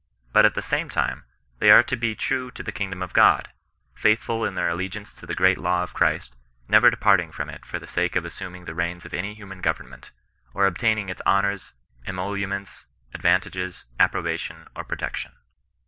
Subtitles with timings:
[0.33, 1.25] But at the same time
[1.59, 3.49] they are to be true to the kingdom of God,
[3.93, 6.35] faithful in their allegiance to the great law of Christ,
[6.67, 10.09] never departing from it for the sake of assuming the reins of any human govemment,
[10.55, 11.75] or obtaining its honours,
[12.07, 15.33] emoluments, advantages, ap probation, or protection.